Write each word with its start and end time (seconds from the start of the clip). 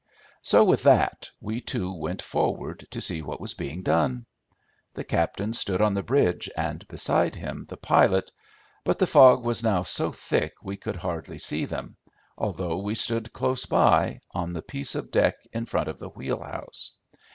So 0.41 0.63
with 0.63 0.81
that 0.81 1.29
we 1.39 1.61
two 1.61 1.93
went 1.93 2.23
forward 2.23 2.87
to 2.89 2.99
see 2.99 3.21
what 3.21 3.39
was 3.39 3.53
being 3.53 3.83
done. 3.83 4.25
The 4.95 5.03
captain 5.03 5.53
stood 5.53 5.79
on 5.79 5.93
the 5.93 6.01
bridge 6.01 6.49
and 6.57 6.87
beside 6.87 7.35
him 7.35 7.67
the 7.69 7.77
pilot, 7.77 8.31
but 8.83 8.97
the 8.97 9.05
fog 9.05 9.45
was 9.45 9.61
now 9.63 9.83
so 9.83 10.11
thick 10.11 10.53
we 10.63 10.75
could 10.77 10.95
hardly 10.95 11.37
see 11.37 11.65
them, 11.65 11.97
although 12.35 12.77
we 12.79 12.95
stood 12.95 13.31
close 13.31 13.67
by, 13.67 14.21
on 14.31 14.53
the 14.53 14.63
piece 14.63 14.95
of 14.95 15.11
deck 15.11 15.35
in 15.53 15.67
front 15.67 15.87
of 15.87 15.99
the 15.99 16.09
wheelhouse. 16.09 16.93